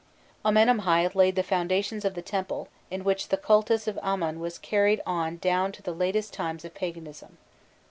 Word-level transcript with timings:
Amenemhâît 0.43 1.13
laid 1.13 1.35
the 1.35 1.43
foundations 1.43 2.03
of 2.03 2.15
the 2.15 2.23
temple, 2.23 2.69
in 2.89 3.03
which 3.03 3.27
the 3.27 3.37
cultus 3.37 3.87
of 3.87 3.99
Amon 3.99 4.39
was 4.39 4.57
carried 4.57 4.99
on 5.05 5.37
down 5.37 5.71
to 5.73 5.83
the 5.83 5.93
latest 5.93 6.33
times 6.33 6.65
of 6.65 6.73
paganism. 6.73 7.37